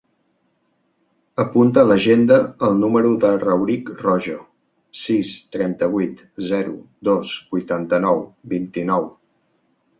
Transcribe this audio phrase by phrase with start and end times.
[1.43, 2.37] Apunta a l'agenda
[2.69, 4.39] el número del Rauric Rojo:
[5.03, 6.75] sis, trenta-vuit, zero,
[7.13, 8.27] dos, vuitanta-nou,
[8.59, 9.11] vint-i-nou.